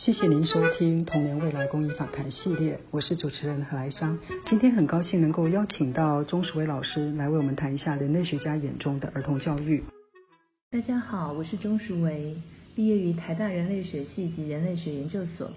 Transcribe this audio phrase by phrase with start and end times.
[0.00, 4.16] 谢谢您收听《童年未来公益访谈》系列，我是主持人何来香。
[4.46, 9.82] 今天很高兴能够邀请到钟淑薇老师来为我们谈一下人类学家眼中的儿童教育。
[10.70, 12.36] 大家好，我是钟淑薇，
[12.76, 15.50] 毕业于台大人类学系及人类学研究所，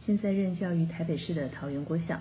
[0.00, 2.20] 现在任教于台北市的桃园国小。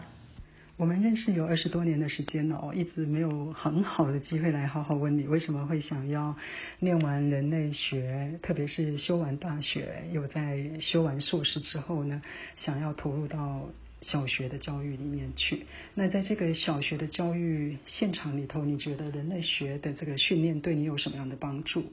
[0.81, 6.35] 我们认识有二十多年的时间了哦，一直没有很好的机会来好好问你，为什么会想要
[6.79, 12.19] 念完人类学，特别是修完大学，有在修完硕士之后呢，
[12.57, 13.69] 想要投入到
[14.01, 15.67] 小学的教育里面去？
[15.93, 21.83] 那在这个小学的教育现场里头，你觉得人类学的这个训练对你有什么样的帮助？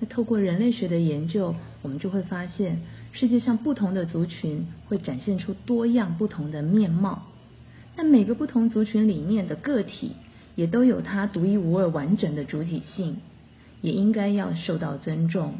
[0.00, 2.80] 那透过人类学的研究，我们就会发现，
[3.12, 7.24] 世界上不同的族群会展现出多样不同的面貌。
[8.00, 10.12] 那每个不同族群里面的个体，
[10.54, 13.16] 也都有它独一无二、完整的主体性，
[13.80, 15.54] 也应该要受到尊重。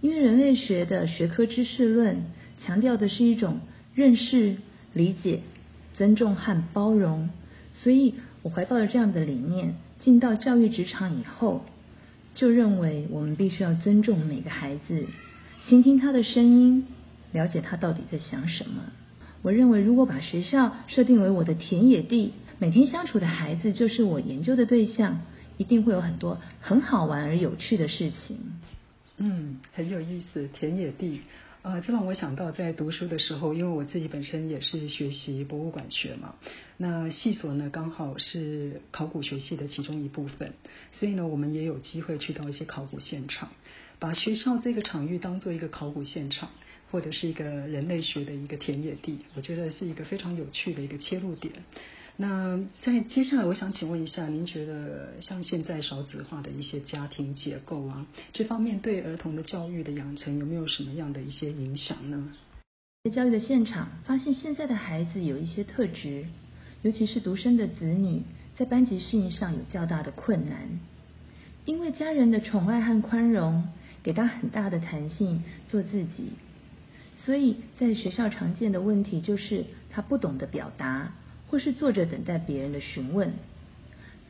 [0.00, 2.22] 因为人类学的学科知识论
[2.64, 3.58] 强调的是一种
[3.96, 4.58] 认识、
[4.94, 5.40] 理解、
[5.94, 7.30] 尊重和包容，
[7.82, 11.64] 所以我怀抱了这样的理念，进到教育职场以后，
[12.36, 15.04] 就认为我们必须要尊重每个孩子，
[15.66, 16.86] 倾听他的声音，
[17.32, 18.84] 了解他到底在想什么。
[19.42, 25.22] 我认为，如果把学校设定为我的田野地，每天相处的孩子就是我研究的对象，
[25.56, 28.36] 一定会有很多很好玩而有趣的事情。
[29.16, 31.22] 嗯，很有意思，田野地
[31.62, 36.34] 啊，这让我想到在读书的时候，因为我自己本身也是学习博物馆学嘛，
[36.76, 40.52] 那系所呢刚好是考古学系的其中一部分，
[40.92, 43.48] 所以呢，我们也有机会去到一些考古现场，
[43.98, 46.50] 把学校这个场域当做一个考古现场。
[46.90, 51.52] 或者是一个人类学的一个田野地，我觉得是一个非常有趣的一个切入点。
[52.16, 62.28] 那在接下来，我想请问一下，您觉得像现在少子化的一些家庭结构啊，这方面对儿童的教育的养成有没有什么样的一些影响呢？
[63.04, 66.26] 在教育的现场，发现现在的孩子有一些特质，
[66.82, 68.20] 尤其是独生的子女，
[68.58, 70.78] 在班级适应上有较大的困难，
[71.64, 73.66] 因为家人的宠爱和宽容，
[74.02, 76.32] 给他很大的弹性，做自己。
[77.24, 81.12] 所以在学校常见的问题就是他不懂得表达，
[81.48, 83.32] 或是坐着等待别人的询问。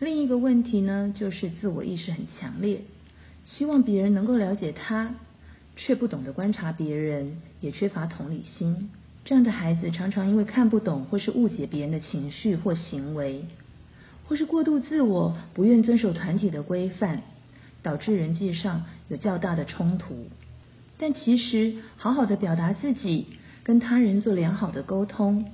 [0.01, 2.81] 另一个问题呢，就是自我意识很强烈，
[3.47, 5.15] 希望别人能够了解他，
[5.77, 8.91] 却不懂得观察别人，也缺乏同理心。
[9.25, 13.45] 这样的孩子常常因为看不懂或是误解别人的情绪或行为，
[14.27, 17.23] 或是过度自我，不愿遵守团体的规范，
[17.83, 20.27] 导致人际上有较大的冲突。
[21.03, 23.27] 但其实，好好的表达自己，
[23.65, 25.47] 跟他人做良好的沟通，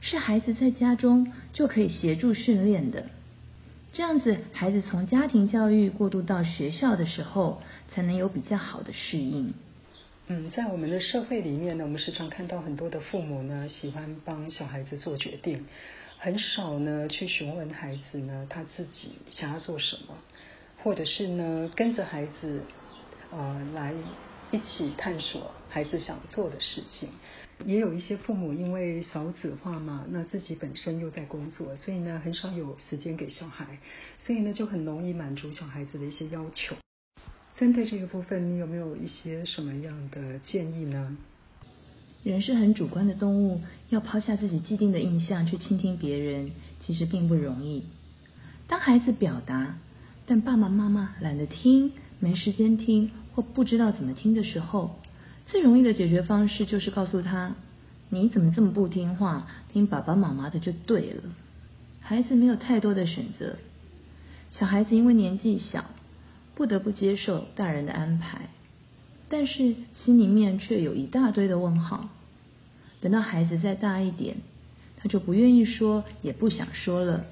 [0.00, 3.06] 是孩子在家中就可以协助训练的。
[3.92, 7.60] 这样子，孩子从家庭教育过渡到学校的时候，
[7.92, 9.52] 才能有比较好的适应。
[10.28, 15.66] 嗯，在我们的社会里面呢，我们时常看到很多的父母呢，喜欢帮小孩子做决定，
[16.18, 20.14] 很少呢去询问孩子呢他自己想要做什么，
[20.84, 22.62] 或者是呢跟着孩子
[23.32, 23.92] 呃来。
[24.52, 27.08] 一起探索孩子想做的事情，
[27.64, 33.78] 也有一些父母因为少子化嘛，那自己本身又在工作，所以呢很少有时间给小孩，
[34.24, 36.76] 所以呢就很容易满足小孩子的一些要求。
[37.56, 41.16] 针对这个部分，你有没有一些什么样的建议呢？
[42.22, 47.84] 人是很主观的动物，要抛下自己既定的印象去倾听别人，其实并不容易。
[48.68, 49.78] 当孩子表达，
[50.26, 53.10] 但爸爸妈妈懒得听，没时间听。
[53.34, 54.98] 或不知道怎么听的时候，
[55.46, 57.54] 最容易的解决方式就是告诉他
[58.10, 59.46] ：“你怎么这么不听话？
[59.72, 61.22] 听爸爸妈妈的就对了。”
[62.02, 63.56] 孩子没有太多的选择，
[64.50, 65.86] 小孩子因为年纪小，
[66.54, 68.50] 不得不接受大人的安排，
[69.30, 72.10] 但是心里面却有一大堆的问号。
[73.00, 74.36] 等到孩子再大一点，
[74.98, 77.24] 他就不愿意说，也不想说了。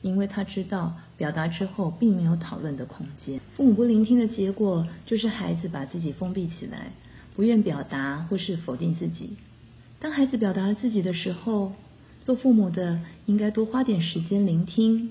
[0.00, 6.92] 因为他知道表达之后并没有讨论的空间，父母不聆听的结果就是孩子把自己封闭起来，
[7.34, 9.36] 不愿表达或是否定自己。
[9.98, 11.72] 当孩子表达自己的时候，
[12.24, 15.10] 做父母的应该多花点时间聆听，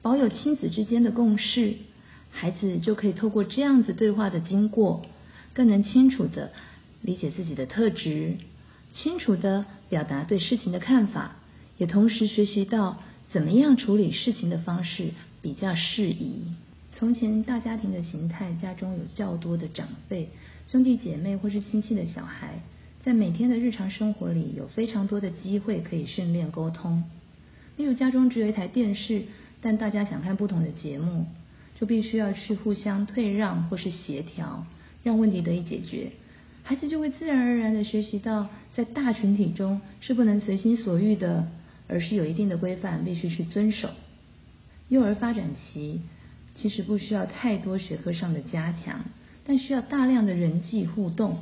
[0.00, 1.74] 保有亲子之间的共识，
[2.30, 5.04] 孩子就可以透过这样子对话的经过，
[5.52, 6.52] 更能清楚的
[7.02, 8.36] 理解自己的特质，
[8.94, 11.34] 清楚的表达对事情的看法，
[11.78, 13.02] 也同时学习到。
[13.34, 15.08] 怎么样处理事情的方式
[15.42, 16.44] 比较适宜？
[16.92, 20.28] 从前大家庭的形态，家中有较多的长辈、
[20.68, 22.60] 兄弟姐妹或是亲戚的小孩，
[23.02, 27.02] 在每天的日常生活里，有非常多的机会可以训练沟通。
[27.76, 29.24] 例如家中只有一台电视，
[29.60, 31.26] 但大家想看不同的节目，
[31.80, 34.64] 就必须要去互相退让或是协调，
[35.02, 36.12] 让问题得以解决。
[36.62, 41.48] 孩子就会自然而然的学习到，在大群体中是不能随心所欲的，
[41.88, 43.90] 而是有一定的规范必须去遵守。
[44.88, 46.00] 幼儿发展期
[46.56, 49.04] 其实不需要太多学科上的加强，
[49.46, 51.38] 但需要大量的人际互动。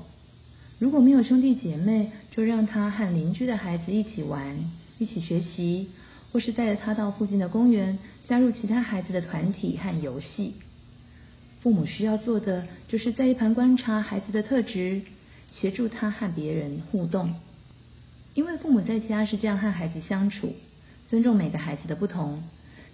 [0.79, 4.57] 如果没有兄弟姐妹，就让他和邻居的孩子一起玩，
[4.99, 5.91] 一起学习，
[6.33, 10.55] 或是带着他到附近的公园，加入其他孩子的团体和游戏。
[11.61, 15.03] 父母需要做的，就是在一旁观察孩子的特质，
[15.53, 17.35] 协助他和别人互动。
[18.35, 20.55] 因为父母在家是这样和孩子相处，
[21.11, 22.43] 尊重每个孩子的不同，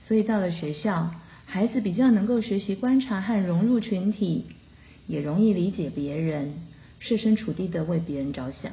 [0.07, 1.15] 所以到了学校，
[1.47, 4.47] 孩子比较能够学习观察和融入群体，
[5.07, 6.55] 也容易理解别人，
[6.99, 8.73] 设身处地的为别人着想。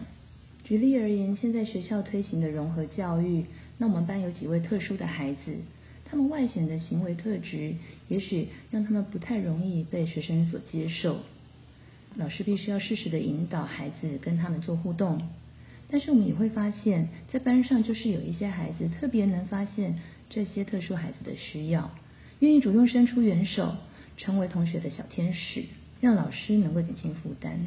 [0.64, 3.46] 举例而言，现在学校推行的融合教育，
[3.78, 5.56] 那我们班有几位特殊的孩子。
[6.08, 7.76] 他们外显的行为特质，
[8.08, 11.20] 也许让他们不太容易被学生所接受。
[12.16, 15.22] 老师必须要适时的引导孩子跟他们做互动。
[15.90, 20.00] 但是我们也会发现，在班上就是有一些孩子特别能发现
[20.30, 21.92] 这些特殊孩子的需要，
[22.40, 23.76] 愿意主动伸出援手，
[24.18, 25.64] 成为同学的小天使，
[26.02, 27.60] 让老师能够减轻负担，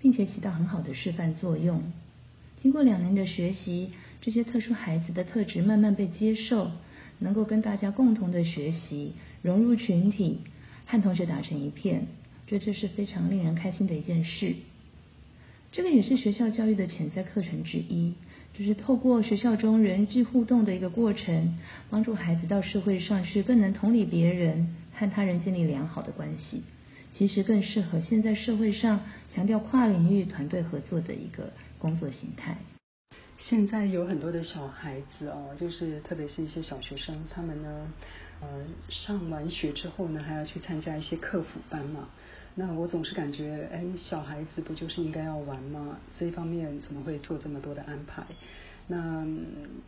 [0.00, 1.82] 并且起到很好的示范作用。
[2.60, 3.90] 经过两年的学习，
[4.20, 6.70] 这些特殊孩子的特质慢慢被接受。
[7.20, 10.40] 能够跟大家共同的学习，融入群体，
[10.84, 12.08] 和同学打成一片，
[12.48, 14.56] 这这是非常令人开心的一件事。
[15.74, 18.14] 这个也是学校教育的潜在课程之一，
[18.56, 21.58] 就是透过学校中人际互动的一个过程，
[21.90, 26.62] 帮助孩子到社会上是更能同理别人，和他人建立良好的关系。
[27.12, 29.00] 其实更适合现在社会上
[29.34, 32.56] 强调跨领域团队合作的一个工作形态。
[33.40, 37.92] 现在有很多的小孩子哦，就是特别是一些小学生，他们呢，
[38.40, 38.48] 呃，
[38.90, 42.08] 上完学之后呢，还要去参加一些课辅班嘛。
[42.54, 45.98] 那我总是感觉，哎，小孩子不就是应该要玩吗？
[46.18, 48.22] 这一方面怎么会做这么多的安排？
[48.86, 49.26] 那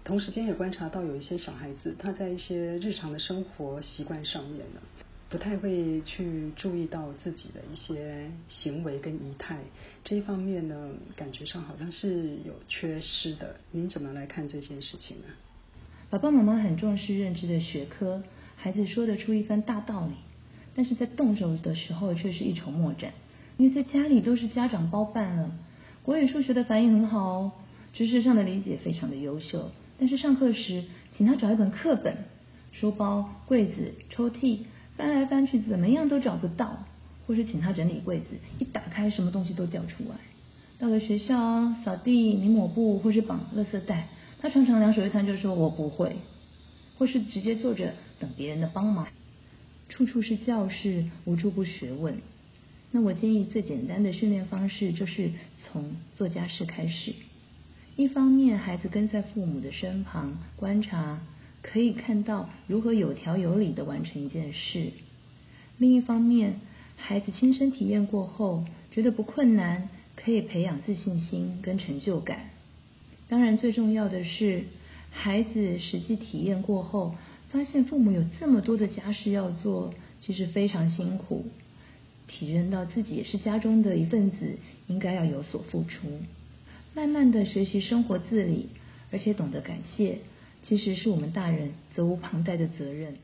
[0.04, 4.80] 同时间也观察到有一些小孩子，他在一些日常的生活习惯上面呢。
[5.28, 9.58] 不太会去注意到自己的一些行为跟仪态，
[10.04, 13.56] 这一方面呢，感觉上好像是有缺失的。
[13.72, 15.24] 您怎么来看这件事情呢？
[16.10, 18.22] 爸爸妈妈很重视认知的学科，
[18.54, 20.14] 孩子说得出一番大道理，
[20.76, 23.12] 但是在动手的时候却是一筹莫展。
[23.56, 25.50] 因为在家里都是家长包办了，
[26.04, 27.52] 国语数学的反应很好哦，
[27.92, 30.84] 知识上的理解非常的优秀，但是上课时
[31.16, 32.18] 请他找一本课本、
[32.70, 34.60] 书包、柜子、抽屉。
[34.96, 36.84] 翻来翻去，怎么样都找不到，
[37.26, 38.26] 或是请他整理柜子，
[38.58, 40.16] 一打开，什么东西都掉出来。
[40.78, 44.08] 到了学校，扫地、你抹布，或是绑垃圾袋，
[44.40, 46.16] 他常常两手一摊就说我不会，
[46.98, 49.06] 或是直接坐着等别人的帮忙。
[49.96, 52.18] 处处是教室，无处不学问。
[52.90, 55.30] 那我建议最简单的训练方式就是
[55.64, 57.14] 从做家事开始。
[57.96, 61.20] 一方面，孩子跟在父母的身旁观察。
[61.62, 64.92] 可以看到如何有条有理的完成一件事。
[65.78, 66.60] 另一方面，
[66.96, 72.50] 孩子亲身体验过后，觉得不困难，可以培养自信心跟成就感。
[73.28, 74.66] 当然，最重要的是，
[75.10, 77.16] 孩子实际体验过后，
[77.50, 81.46] 发现父母有这么多的家事要做，其实非常辛苦，
[82.26, 84.56] 体认到自己也是家中的一份子，
[84.88, 86.08] 应该要有所付出。
[86.94, 88.68] 慢慢的学习生活自理，
[89.12, 90.18] 而且懂得感谢。
[90.62, 93.14] 其实是我们大人责无旁贷的责任。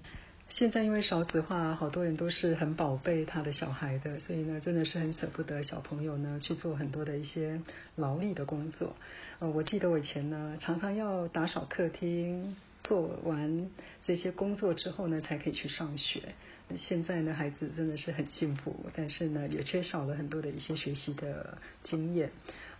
[0.50, 7.60] 现在因为少子化，好多人都是很宝贝他的小孩的，所以呢，真的是很舍不得小朋友呢去做很多的一些
[7.96, 8.94] 劳力的工作。
[9.40, 13.70] 呃，我记得我以前呢，常常要打扫客厅，做完
[14.02, 16.34] 这些工作之后呢，才可以去上学。
[16.76, 22.30] 现在呢，孩子真的是很幸福，但是呢，也缺少了很多的一些学习的经验。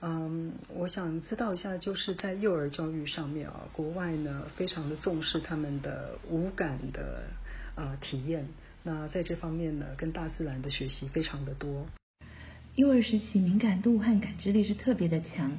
[0.00, 7.24] 嗯，我想知道一下，就是在幼儿教育上面啊，国外呢非常的重视他们的五感的
[7.76, 8.48] 呃体验。
[8.82, 11.86] 那在这方面呢，跟大自然的学习非常的多。
[12.74, 15.58] 幼儿时期敏感度和感知力是特别的强，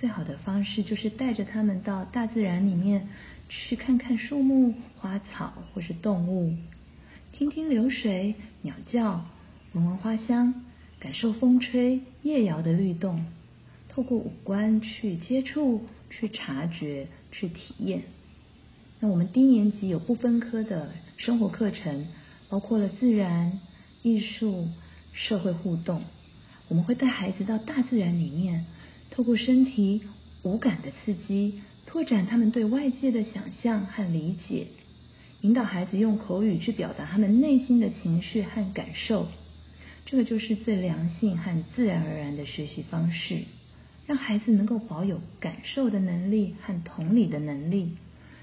[0.00, 3.08] 最好的方式就是带着他们到大自然里面
[3.50, 6.56] 去看看树木、花草或是动物，
[7.32, 9.26] 听听流水、鸟叫，
[9.74, 10.64] 闻闻花香，
[10.98, 13.26] 感受风吹叶摇的律动。
[13.90, 18.04] 透过五官去接触、去察觉、去体验。
[19.00, 22.06] 那我们低年级有不分科的生活课程，
[22.48, 23.60] 包括了自然、
[24.02, 24.66] 艺术、
[25.12, 26.00] 社会互动。
[26.68, 28.64] 我们会带孩子到大自然里面，
[29.10, 30.02] 透过身体
[30.42, 34.66] 五感的刺激，拓展他们对外界的想象和理解，
[35.40, 39.28] 引导孩子用口语去表达他们内心的情绪和感受。
[40.06, 43.42] 这个就是最良性和自然而然的学习方式，
[44.06, 47.92] 让孩子能够保有感受的能力和同理的能力，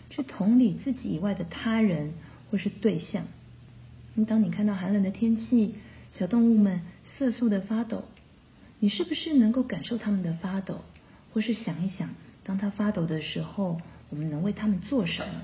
[0.10, 2.14] 去同理自己以外的他人
[2.50, 3.26] 或是对象。
[4.28, 5.76] 当你看到寒冷的天气，
[6.12, 6.82] 小动物们
[7.18, 8.06] 瑟瑟的发抖，
[8.80, 10.82] 你是不是能够感受他们的发抖，
[11.34, 12.10] 或是想一想，
[12.44, 15.42] 当他发抖的时候，我们能为他们做什么？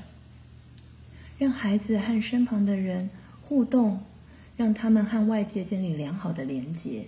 [1.39, 3.09] 让孩子和身旁的人
[3.41, 4.01] 互动，
[4.55, 7.07] 让他们和外界建立良好的连结。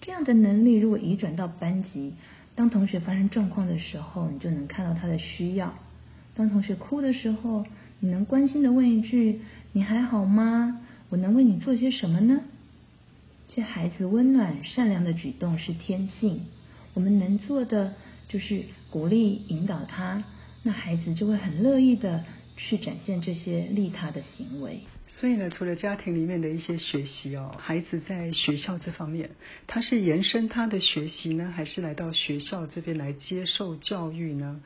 [0.00, 2.14] 这样的能力如果移转到班级，
[2.54, 5.74] 当同学发生状况的时候，你就能看到他的需要。
[6.34, 7.66] 当同学哭的时候，
[7.98, 9.40] 你能关心的问一句
[9.72, 10.80] ：“你还好吗？
[11.08, 12.40] 我能为你做些什么呢？”
[13.54, 16.40] 这孩子温暖善良的举动是天性，
[16.94, 17.92] 我们能做的
[18.26, 20.24] 就是鼓励引导他，
[20.62, 22.24] 那孩子就会很乐意的
[22.56, 24.80] 去展现这些利他的行为。
[25.08, 29.28] 所以呢，除了家庭里面的一些学习哦，孩子在学校这方面，
[29.66, 34.62] 他是延伸他的学习呢，还是来到学校这边来接受教育呢？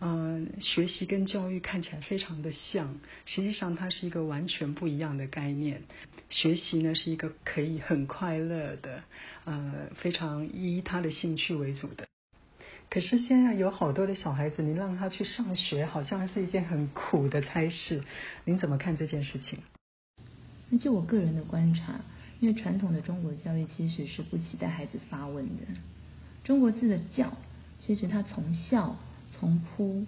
[0.00, 5.82] 嗯，学习跟教育看起来非常的像，实际上它是一个完全不一样的概念。
[6.32, 9.04] 学习呢是一个可以很快乐的，
[9.44, 12.08] 呃，非常依他的兴趣为主的。
[12.90, 18.02] 可是现在有好多的小孩子，你让他去上学，好像是一件很苦的差事。
[18.44, 19.60] 您怎么看这件事情？
[20.70, 22.00] 那就我个人的观察，
[22.40, 25.62] 因为传统的中国教育其实是不期待孩子发问的。
[26.42, 27.32] 中国字的教，
[27.78, 28.96] 其实它从校。
[29.34, 30.04] 从铺，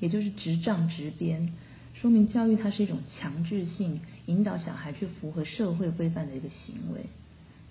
[0.00, 1.52] 也就是直杖直鞭，
[1.94, 7.06] 说明教育它是一种强制性引导小孩去符合社会规范的一个行为。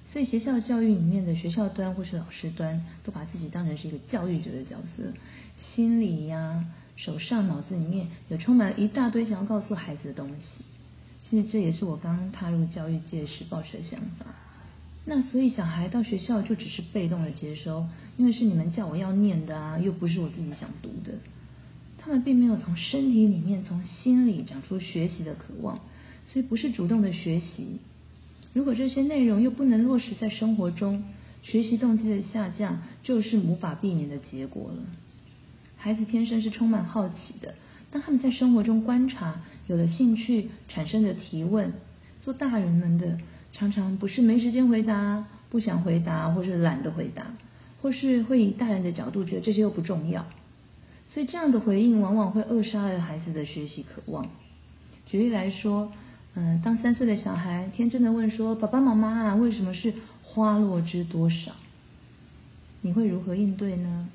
[0.05, 5.03] 所以学校教育里面的学校端或是老师端，都把自己当成是一个教育者的角色，
[5.61, 6.65] 心里呀、
[6.95, 10.63] 手上、脑子里面有充满了一大堆想要告诉孩子的东西。
[11.27, 14.25] 其实这也是我刚踏入教育界时抱持的想法。
[15.05, 17.87] 那所以小孩到学校就只是被动的接收，
[18.17, 21.13] 因为是你们叫我要念的啊，又不是我自己想读的。
[22.03, 25.79] 他们并没有从身体里面、从心里长出学习的渴望，
[26.31, 27.79] 所以不是主动的学习。
[28.51, 31.05] 如果这些内容又不能落实在生活中，
[31.43, 34.83] 学习动机的下降就是无法避免的结果了。
[35.77, 37.55] 孩子天生是充满好奇的，
[37.89, 41.71] 当他们在生活中观察，有了兴趣，产生的提问，
[42.21, 43.17] 做大人们的。
[43.53, 47.33] 常常不是没时间回答，不想回答，或是懒得回答，
[47.81, 50.25] 或是会以大人的角度觉得这些又不重要，
[51.13, 54.27] 所以这样的回应往往会扼杀了孩子的学习渴望。
[55.05, 55.91] 举例来说，
[56.33, 59.93] 嗯，当三岁的小孩天真的问说：“爸爸妈妈，为什么是
[60.23, 61.51] 花落知多少？”
[62.81, 64.09] 你会如何应对呢？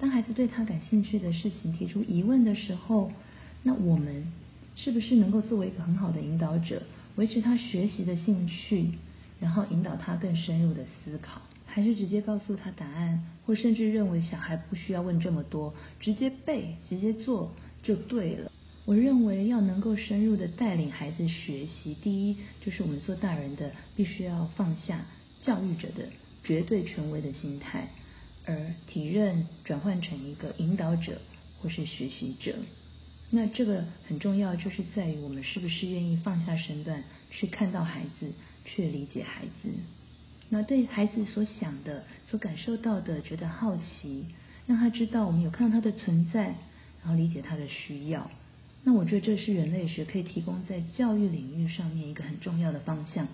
[0.00, 3.12] 当孩子对他感兴趣的事情提出疑问的时候，
[3.62, 4.32] 那我们
[4.74, 6.82] 是不是能够作为一个很好的引导者？
[7.14, 8.90] 维持他学习的兴趣，
[9.38, 18.50] 然后引导他更深入的思考，还是直接告诉他答案，或甚至认为小孩不需要问这么多，直接背、直接做就对了。
[18.84, 25.04] 我认为要能够深入的带领孩子学习，第一就是我们做大人的必须要放下
[25.42, 26.08] 教育者的
[26.42, 27.90] 绝对权威的心态，
[28.46, 31.20] 而体认转换成一个引导者
[31.60, 32.54] 或是学习者。
[33.30, 38.32] 那这个很重要，就是在于我们是不是愿意放下身段去看到孩子，
[38.64, 39.68] 去理解孩子。
[40.50, 44.26] 那对孩子所想的、所感受到的，觉得好奇，
[44.66, 46.54] 让他知道我们有看到他的存在，
[47.02, 48.30] 然后理解他的需要。
[48.84, 53.28] 那我觉得这是人类学可以提供在教育领域上面一个很重要的方向，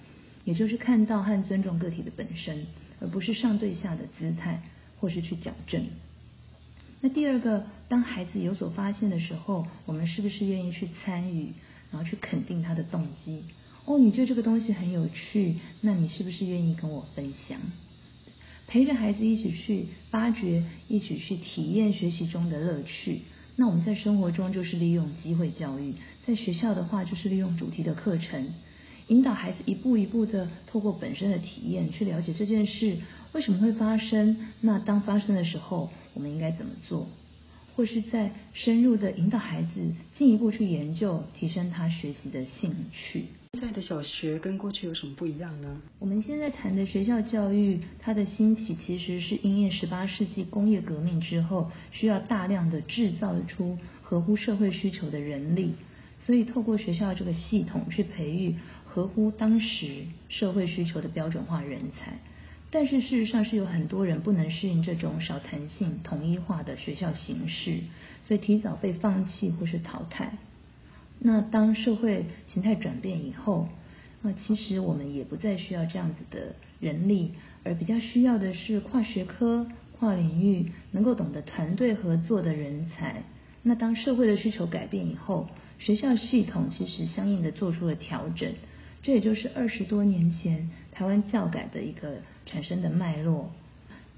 [0.45, 2.67] 也就是看到和尊重个体的本身，
[3.01, 4.63] 而不是上对下的姿态，
[4.99, 5.85] 或是去矫正。
[7.01, 11.53] 那第二个，当孩子有所发现的时候，我们是不是愿意去参与，
[11.93, 13.45] 然后去肯定他的动机？
[13.87, 17.61] 哦，你觉得这个东西很有趣，那你是不是愿意跟我分享？
[18.67, 23.21] 陪着孩子一起去发掘，一起去体验学习中的乐趣。
[23.57, 25.93] 那我们在生活中就是利用机会教育，
[26.27, 28.55] 在学校的话就是利用主题的课程，
[29.09, 32.97] 引导孩子一步一步的透过本身的体验去了解这件事
[33.33, 34.49] 为什么会发生。
[34.63, 37.07] 那当发生的时候，我们应该怎么做？
[37.77, 43.27] 或是在深入的引导孩子进一步去研究，提升他学习的兴趣。
[43.55, 45.81] 现在的小学跟过去有什么不一样呢？
[46.01, 55.75] 我们现在谈的学校教育，它的兴起其实是因应十八世纪工业革命之后，需要大量的制造出合乎社会需求的人力，
[56.27, 62.19] 所以透过学校这个系统去培育合乎当时社会需求的标准化人才。
[62.73, 67.79] 但是事实上是有很多人不能适应这种少弹性、统一化的学校形式，
[68.27, 70.39] 所以提早被放弃或是淘汰。
[71.19, 73.69] 那当社会形态转变以后，
[74.23, 79.67] 那其实我们也不再需要这样子的人力，而比较需要的是跨学科、
[79.99, 83.23] 跨领域能够懂得团队合作的人才。
[83.63, 88.53] 那当社会的需求改变以后，学校系统其实相应的做出了调整，
[89.03, 93.51] 这也就是二十多年前台湾教改的一个产生的脉络。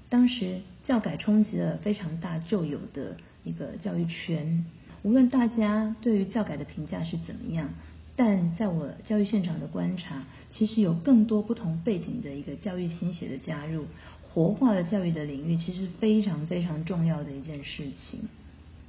[0.09, 4.65] 当时教改冲击了非常大旧有的一个教育圈，
[5.03, 7.69] 无论大家对于教改的评价是怎么样，
[8.15, 13.85] 但在我教育现场的观察，其实有更多不同背景的一个教育新血的加入，
[14.33, 18.21] 活化了教育的领域，其实非常非常重要的一件事情。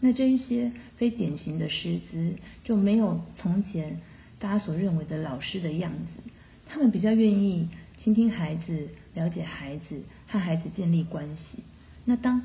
[0.01, 2.35] 那这一些非典型的师资
[2.65, 4.01] 就没有从前
[4.39, 6.31] 大家所认为的老师的样子，
[6.69, 11.65] 他们比较愿意倾听孩子、了解孩子、和孩子建立关系。
[12.05, 12.41] 那当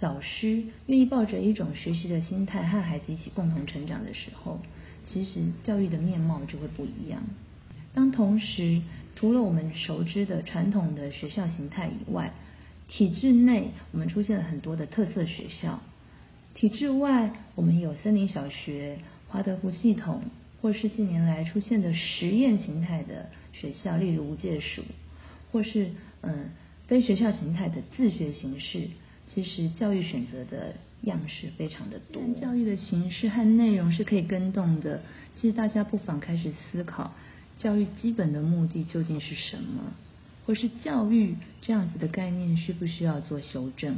[0.00, 4.60] 老师愿意抱着一种学习的心态和孩子一起共同成长的时候，
[5.04, 7.22] 其实教育的面貌就会不一样。
[7.94, 8.80] 当同时
[9.16, 12.32] 除了我们熟知的传统的学校形态以外，
[12.86, 15.80] 体制内我们出现了很多的特色学校。
[16.54, 20.22] 体制外，我们有森林小学、华德福系统，
[20.62, 24.82] 或是近年来出现的实验形态的学校，例如无界塾，
[25.50, 25.90] 或是
[26.20, 26.50] 嗯
[26.86, 28.88] 非学校形态的自学形式。
[29.32, 35.02] 其实教育选择的样式非常的多，教育的形式和内容是可以跟动的。
[35.36, 37.14] 其实大家不妨开始思考，
[37.58, 39.92] 教育基本的目的究竟是什么，
[40.46, 43.94] 或是教育这样子的概念需不需要做修正？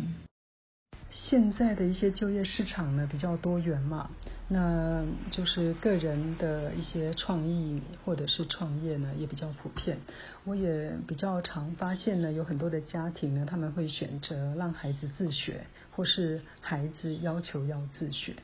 [1.12, 4.10] 现在的一些就业市场呢比较多元嘛，
[4.48, 9.98] 那就是个人的一些创意或者是创业呢也比较普遍。
[10.44, 18.34] 我也比较常发现呢，有很多的家庭呢他们会选择让孩子自学，或是孩子要求要自学。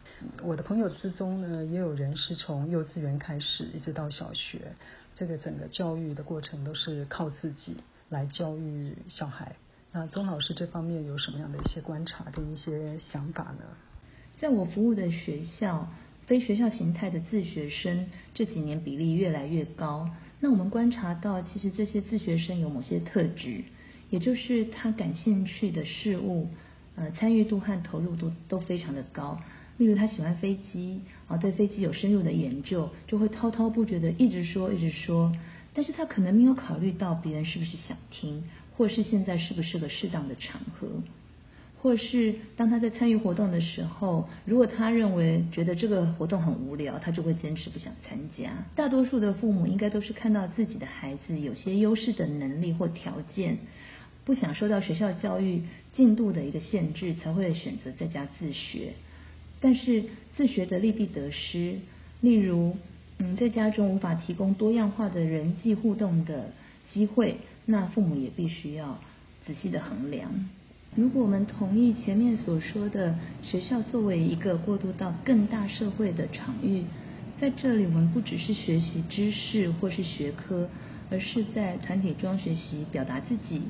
[0.43, 4.73] 我的朋友之中呢，也有人是从幼稚园开始一直到小学，
[5.15, 7.77] 这个整个教育的过程都是靠自己
[8.09, 9.55] 来教育小孩。
[9.99, 13.65] 那钟老师这方面有什么样的一些观察跟一些想法呢？
[14.39, 15.89] 在我服务的学校，
[16.27, 20.11] 非学校形态的自学生这几年比例越来越高。
[20.39, 23.65] 那我们观察到，其实这些自学生有某些特质，
[24.11, 26.51] 也就是他感兴趣的事物，
[26.97, 29.41] 呃，参与度和投入度都非常的高。
[29.79, 35.35] 例如，他喜欢飞机，啊，对飞机有深入的研究，就会滔滔不绝的一直说，一直说。
[35.73, 38.45] 但是他可能没有考虑到别人是不是想听。
[38.77, 40.87] 或是现在是不是个适当的场合，
[41.79, 48.53] 或是当他在参与活动的时候，如果他认为觉得这个活动很无聊，他就会坚持不想参加。
[48.75, 53.59] 大多数的父母应该都是看到自己的孩子有些优势的能力或条件，
[54.25, 55.63] 不想受到学校教育
[55.93, 58.93] 进度的一个限制，才会选择在家自学。
[59.61, 60.05] 但是
[60.37, 61.79] 自学的利弊得失，
[62.21, 62.77] 例如，
[63.19, 66.51] 嗯，在家中无法提供多样化的人际互动的
[66.91, 67.37] 机会。
[67.65, 68.99] 那父母也必须要
[69.47, 70.31] 仔细的衡量。
[70.95, 76.85] 如果我们同意前面所说的，学校作为一个过渡到更大社会的场域，
[77.41, 80.69] 在这里我们不只是学习知识或是学科，
[81.11, 83.63] 而是在团体中学习表达自己、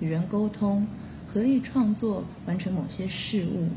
[0.00, 0.86] 与人沟通、
[1.28, 3.68] 合力创作、完成某些事物。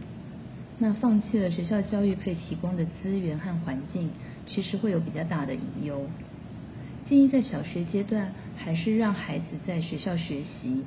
[0.79, 4.09] 那放弃了学校教育可以提供的资源和环境，
[4.45, 6.05] 其实会有比较大的隐忧。
[7.07, 10.83] 建议在小学阶段，还是让孩子在学校学习。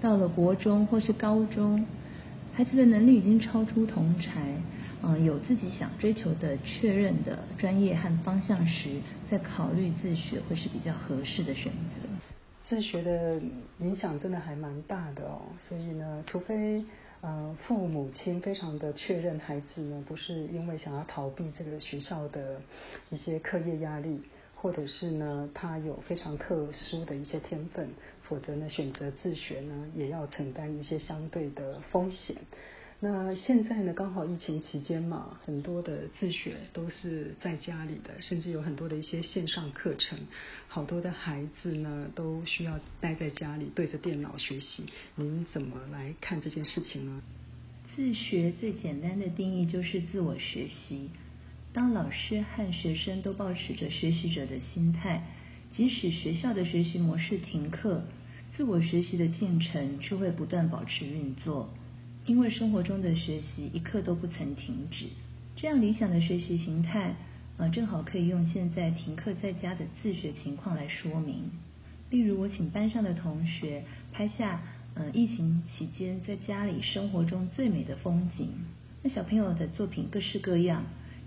[0.00, 1.86] 到了国中或是高中，
[2.54, 4.40] 孩子的能力已经超出同才，
[5.02, 8.96] 嗯，有自己想追求的确认的专业和方向时，
[9.30, 12.08] 再考虑自学会是比较合适的选择。
[12.66, 13.38] 自学的
[13.80, 16.82] 影响真的还蛮大的哦，所以呢，除非
[17.22, 22.60] 呃父母亲非常的确认孩子呢不是因为想要逃避这个学校的
[23.10, 24.22] 一些课业压力。
[24.62, 27.88] 或者是呢，他有非常特殊的一些天分，
[28.20, 32.36] 否则呢，选择自学呢，也要承担一些相对的风险。
[33.02, 40.18] 那现在呢，刚好疫情期间嘛，很多的自学都是在家里的，甚至有很多的一些线上课程，
[40.68, 44.84] 好多的孩子呢，都需要待在家里对着电脑学习。
[45.16, 47.22] 您怎么来看这件事情呢？
[47.96, 51.08] 自学最简单的定义就是自我学习。
[51.72, 55.26] 当老师和学生都保持着学习者的心态，
[55.70, 58.02] 即使学校的学习模式停课，
[58.56, 61.72] 自我学习的进程却会不断保持运作，
[62.30, 65.06] 因为生活中的学习一刻都不曾停止。
[65.56, 67.16] 这样理想的学习形态，
[67.56, 71.50] 呃，正好可以用现在停课在家的自学情况来说明。
[72.08, 74.62] 例如，我请班上的同学拍下，
[74.94, 78.50] 呃，疫情期间在家里生活中最美的风景。
[79.02, 80.84] 那小朋友的作品各式各样。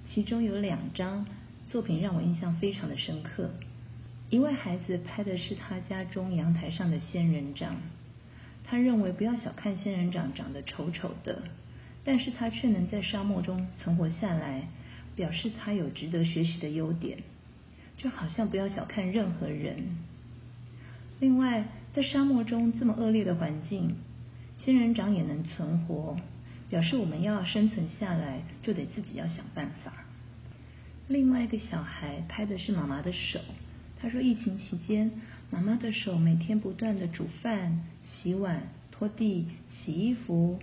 [0.08, 1.26] 其中有两张
[1.70, 3.50] 作品让我印象非常的深刻，
[4.30, 7.76] 一位孩子拍的是他家中阳台上的仙人掌，
[8.74, 11.44] 他认为不要小看仙人掌长得丑丑的，
[12.04, 14.68] 但是他却能在沙漠中存活下来，
[15.16, 17.20] 表示他有值得学习的优点。
[18.00, 19.98] 就好像不要小看任何人。
[21.20, 23.96] 另外，在沙漠中这么恶劣的环境，
[24.58, 26.18] 仙人掌也能存活，
[26.72, 29.94] 表示我们要生存下来，就得自己要想办法。
[31.08, 33.40] 另外一个小孩拍的是妈妈的手，
[34.02, 35.12] 他说疫情期间，
[35.54, 40.60] 妈妈的手每天不断的煮饭、洗碗、拖地、洗衣服，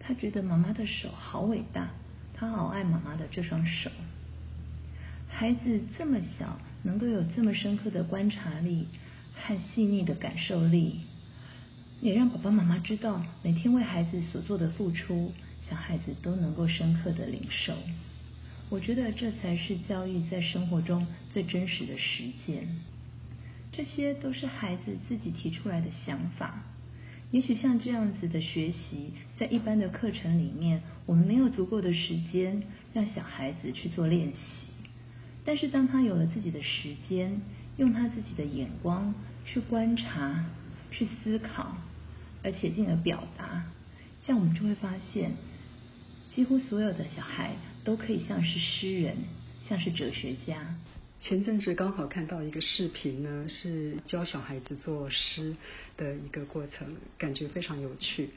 [0.00, 1.90] 他觉得妈妈的手好伟大，
[2.34, 3.88] 他好爱妈妈的这双手。
[5.28, 8.88] 孩子这么小，能够有这么深刻的观察力
[9.32, 11.02] 和细腻的感受力，
[12.00, 15.32] 也让爸爸妈妈知道，每天为孩子所做的付出，
[15.70, 17.72] 小孩子都能够深刻的领受。
[18.70, 22.66] 我觉得这才是教育在生活中最真实的实践。
[23.76, 26.62] 这些都是孩子自己提出来的想法。
[27.30, 32.62] 也许像这样子的学习，在一般的课程里面，我们没有足够的时间
[32.94, 34.68] 让小孩子去做练习。
[35.44, 37.42] 但是当他有了自己的时间，
[37.76, 40.46] 用他自己的眼光去观察、
[40.90, 41.76] 去思考，
[42.42, 43.64] 而且进而表达，
[44.24, 45.32] 这样我们就会发现，
[46.32, 49.16] 几乎所有的小孩都可以像是诗人，
[49.68, 50.76] 像是哲学家。
[51.20, 55.56] 前阵子刚好看到一个视频呢，是教小孩子做诗
[55.96, 58.30] 的一个过程，感觉非常有趣。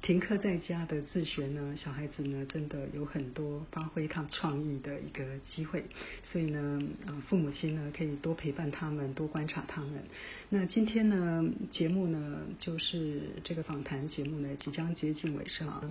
[0.00, 5.84] 停课在家的自学呢，小孩子呢真的有很多发挥他创意的一个机会，
[6.24, 10.04] 所以呢，呃，父母亲呢可以多陪伴他们，多观察他们。
[10.48, 15.82] 那今天呢，节目呢就是这个访谈节目呢即将接近尾声啊。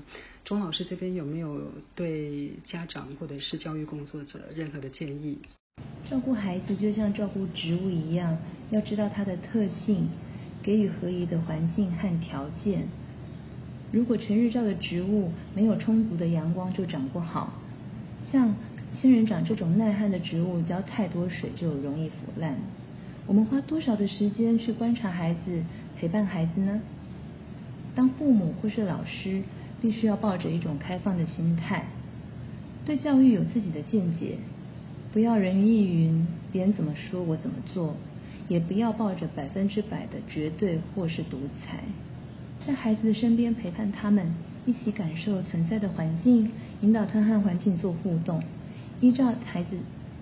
[0.46, 5.40] 钟老师这边有没有对家长或者是教育工作者任何的建议？
[6.10, 8.38] 照顾孩子就像照顾植物一样，
[8.70, 10.08] 要知道它的特性，
[10.64, 12.86] 给予合宜的环境和条件。
[13.92, 17.52] 如果全日照的植物没有充足的阳光，就长不好。
[18.32, 18.56] 像
[18.94, 22.56] 仙人掌这种耐旱的植物，浇太多水就容易腐烂。
[23.26, 25.64] 我们花多少的时间去观察孩子、
[26.00, 26.82] 陪伴孩子呢？
[27.96, 29.42] 当父母或是老师，
[29.82, 31.86] 必须要抱着一种开放的心态，
[32.86, 34.38] 对教育有自己的见解，
[35.18, 37.96] 不要人云亦云，别人怎么说我怎么做，
[38.48, 41.80] 也不要抱着百分之百的绝对或是独裁。
[42.68, 44.28] 在孩子的身边陪伴他们，
[44.68, 46.52] 一起感受存在的环境，
[46.82, 48.44] 引导他和环境做互动，
[49.02, 49.80] 依照孩子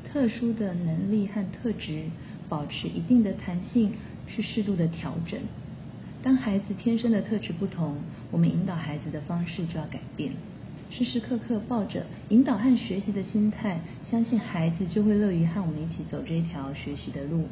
[0.09, 2.03] 特殊的能力和特质，
[2.47, 3.91] 保持一定的弹性，
[4.27, 5.37] 去适度的调整。
[6.23, 7.97] 当孩子天生的特质不同，
[8.31, 10.31] 我们引导孩子的方式就要改变。
[10.89, 17.47] 时时刻刻抱着引导和学习的心态，相信孩子就会乐于和我们一起走这条学习的路。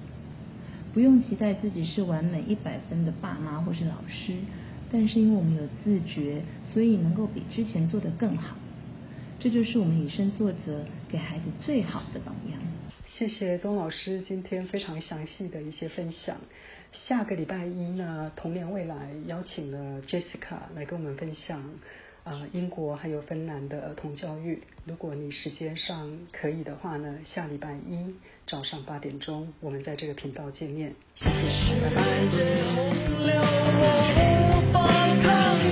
[0.93, 4.35] 不用期待自己是完美一百分的爸妈或是老师。
[4.95, 8.55] 但是因为我们有自觉，所以能够比之前做得更好。
[9.39, 12.61] 这就是我们以身作则，给孩子最好的榜样。
[13.09, 16.37] 谢谢钟老师今天非常详细的一些分享。
[16.91, 21.59] 下个礼拜一呢，童年未来邀请了 Jessica 来跟我们分享
[22.23, 24.61] 呃英国还有芬兰的儿童教育。
[24.85, 28.15] 如果你时间上可以的话呢，下礼拜一
[28.47, 30.93] 早上八点钟，我们在这个频道见面。
[31.15, 31.89] 谢谢，拜
[34.73, 35.62] 拜。